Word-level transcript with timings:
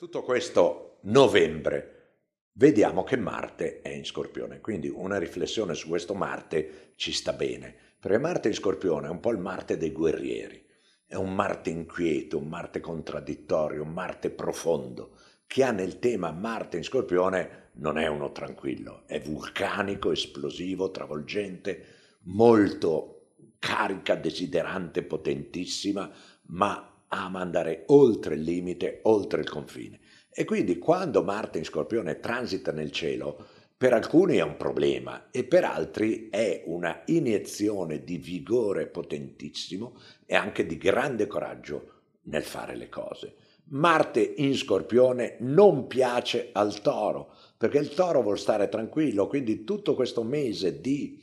tutto 0.00 0.22
questo 0.22 0.96
novembre 1.02 2.12
vediamo 2.52 3.04
che 3.04 3.18
Marte 3.18 3.82
è 3.82 3.90
in 3.90 4.06
Scorpione, 4.06 4.58
quindi 4.58 4.88
una 4.88 5.18
riflessione 5.18 5.74
su 5.74 5.88
questo 5.88 6.14
Marte 6.14 6.92
ci 6.96 7.12
sta 7.12 7.34
bene, 7.34 7.76
perché 8.00 8.16
Marte 8.16 8.48
in 8.48 8.54
Scorpione 8.54 9.08
è 9.08 9.10
un 9.10 9.20
po' 9.20 9.30
il 9.30 9.36
Marte 9.36 9.76
dei 9.76 9.92
guerrieri, 9.92 10.64
è 11.04 11.16
un 11.16 11.34
Marte 11.34 11.68
inquieto, 11.68 12.38
un 12.38 12.48
Marte 12.48 12.80
contraddittorio, 12.80 13.82
un 13.82 13.92
Marte 13.92 14.30
profondo, 14.30 15.18
che 15.46 15.64
ha 15.64 15.70
nel 15.70 15.98
tema 15.98 16.30
Marte 16.30 16.78
in 16.78 16.84
Scorpione 16.84 17.68
non 17.72 17.98
è 17.98 18.06
uno 18.06 18.32
tranquillo, 18.32 19.02
è 19.04 19.20
vulcanico, 19.20 20.12
esplosivo, 20.12 20.90
travolgente, 20.90 21.84
molto 22.20 23.32
carica, 23.58 24.14
desiderante, 24.14 25.02
potentissima, 25.02 26.10
ma 26.44 26.90
ama 27.10 27.40
andare 27.40 27.84
oltre 27.86 28.34
il 28.34 28.42
limite, 28.42 29.00
oltre 29.04 29.40
il 29.40 29.48
confine. 29.48 30.00
E 30.32 30.44
quindi 30.44 30.78
quando 30.78 31.22
Marte 31.22 31.58
in 31.58 31.64
Scorpione 31.64 32.20
transita 32.20 32.72
nel 32.72 32.90
cielo, 32.90 33.46
per 33.76 33.92
alcuni 33.94 34.36
è 34.36 34.42
un 34.42 34.56
problema 34.56 35.30
e 35.30 35.44
per 35.44 35.64
altri 35.64 36.28
è 36.28 36.64
una 36.66 37.02
iniezione 37.06 38.04
di 38.04 38.18
vigore 38.18 38.86
potentissimo 38.86 39.96
e 40.26 40.34
anche 40.34 40.66
di 40.66 40.76
grande 40.76 41.26
coraggio 41.26 41.92
nel 42.24 42.42
fare 42.42 42.76
le 42.76 42.88
cose. 42.88 43.34
Marte 43.70 44.20
in 44.20 44.54
Scorpione 44.54 45.36
non 45.40 45.86
piace 45.86 46.50
al 46.52 46.80
Toro, 46.80 47.32
perché 47.56 47.78
il 47.78 47.94
Toro 47.94 48.20
vuole 48.20 48.36
stare 48.36 48.68
tranquillo, 48.68 49.28
quindi 49.28 49.64
tutto 49.64 49.94
questo 49.94 50.24
mese 50.24 50.80
di 50.80 51.22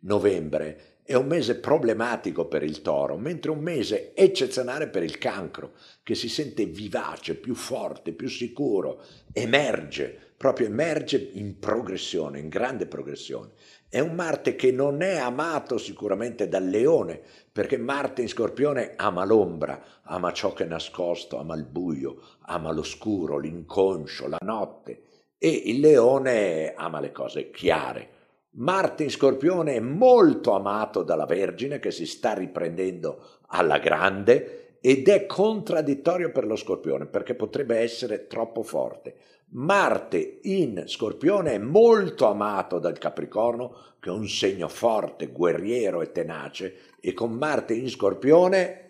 novembre 0.00 0.97
è 1.08 1.14
un 1.14 1.26
mese 1.26 1.58
problematico 1.58 2.48
per 2.48 2.62
il 2.62 2.82
toro, 2.82 3.16
mentre 3.16 3.50
un 3.50 3.60
mese 3.60 4.12
eccezionale 4.14 4.88
per 4.88 5.02
il 5.02 5.16
cancro, 5.16 5.72
che 6.02 6.14
si 6.14 6.28
sente 6.28 6.66
vivace, 6.66 7.34
più 7.34 7.54
forte, 7.54 8.12
più 8.12 8.28
sicuro, 8.28 9.02
emerge, 9.32 10.34
proprio 10.36 10.66
emerge 10.66 11.30
in 11.32 11.58
progressione, 11.58 12.40
in 12.40 12.50
grande 12.50 12.84
progressione. 12.84 13.52
È 13.88 14.00
un 14.00 14.14
Marte 14.14 14.54
che 14.54 14.70
non 14.70 15.00
è 15.00 15.16
amato 15.16 15.78
sicuramente 15.78 16.46
dal 16.46 16.68
leone, 16.68 17.22
perché 17.50 17.78
Marte 17.78 18.20
in 18.20 18.28
Scorpione 18.28 18.92
ama 18.96 19.24
l'ombra, 19.24 19.82
ama 20.02 20.30
ciò 20.34 20.52
che 20.52 20.64
è 20.64 20.68
nascosto, 20.68 21.38
ama 21.38 21.54
il 21.54 21.64
buio, 21.64 22.20
ama 22.40 22.70
l'oscuro, 22.70 23.38
l'inconscio, 23.38 24.28
la 24.28 24.40
notte, 24.42 25.04
e 25.38 25.48
il 25.48 25.80
leone 25.80 26.74
ama 26.74 27.00
le 27.00 27.12
cose 27.12 27.50
chiare 27.50 28.16
Marte 28.52 29.04
in 29.04 29.10
Scorpione 29.10 29.74
è 29.74 29.80
molto 29.80 30.54
amato 30.54 31.02
dalla 31.02 31.26
Vergine 31.26 31.78
che 31.78 31.90
si 31.90 32.06
sta 32.06 32.32
riprendendo 32.32 33.40
alla 33.48 33.78
grande 33.78 34.78
ed 34.80 35.08
è 35.08 35.26
contraddittorio 35.26 36.32
per 36.32 36.46
lo 36.46 36.56
Scorpione 36.56 37.06
perché 37.06 37.34
potrebbe 37.34 37.78
essere 37.78 38.26
troppo 38.26 38.62
forte. 38.62 39.16
Marte 39.50 40.40
in 40.42 40.84
Scorpione 40.86 41.52
è 41.52 41.58
molto 41.58 42.26
amato 42.26 42.78
dal 42.78 42.98
Capricorno 42.98 43.96
che 44.00 44.10
è 44.10 44.12
un 44.12 44.28
segno 44.28 44.68
forte, 44.68 45.28
guerriero 45.28 46.02
e 46.02 46.12
tenace 46.12 46.94
e 47.00 47.12
con 47.12 47.32
Marte 47.32 47.74
in 47.74 47.88
Scorpione 47.88 48.84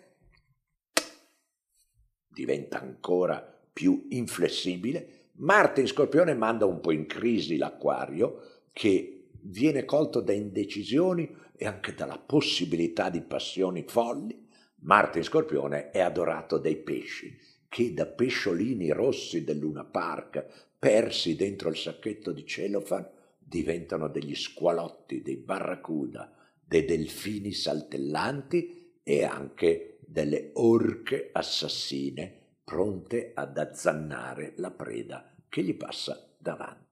diventa 2.27 2.79
ancora 2.79 3.41
più 3.71 4.05
inflessibile. 4.09 5.31
Marte 5.33 5.81
in 5.81 5.87
Scorpione 5.87 6.33
manda 6.33 6.65
un 6.65 6.79
po' 6.79 6.91
in 6.91 7.05
crisi 7.05 7.57
l'Aquario 7.57 8.61
che 8.71 9.18
viene 9.43 9.85
colto 9.85 10.21
da 10.21 10.33
indecisioni 10.33 11.29
e 11.55 11.65
anche 11.65 11.93
dalla 11.93 12.17
possibilità 12.17 13.09
di 13.09 13.21
passioni 13.21 13.83
folli, 13.87 14.47
Marte 14.81 15.17
in 15.17 15.23
Scorpione 15.25 15.91
è 15.91 15.99
adorato 15.99 16.57
dai 16.57 16.77
pesci, 16.77 17.37
che 17.67 17.93
da 17.93 18.05
pesciolini 18.05 18.91
rossi 18.91 19.43
del 19.43 19.57
Luna 19.57 19.83
Park, 19.83 20.69
persi 20.79 21.35
dentro 21.35 21.69
il 21.69 21.75
sacchetto 21.75 22.31
di 22.31 22.45
cellophane, 22.45 23.09
diventano 23.37 24.07
degli 24.07 24.35
squalotti, 24.35 25.21
dei 25.21 25.37
barracuda, 25.37 26.33
dei 26.63 26.85
delfini 26.85 27.51
saltellanti 27.51 28.99
e 29.03 29.23
anche 29.23 29.99
delle 30.05 30.51
orche 30.53 31.29
assassine 31.33 32.37
pronte 32.63 33.31
ad 33.33 33.57
azzannare 33.57 34.53
la 34.57 34.71
preda 34.71 35.33
che 35.49 35.63
gli 35.63 35.75
passa 35.75 36.31
davanti. 36.37 36.88